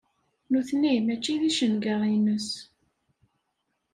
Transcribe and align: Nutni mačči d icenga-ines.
Nutni 0.51 0.93
mačči 1.05 1.33
d 1.41 1.43
icenga-ines. 1.49 2.49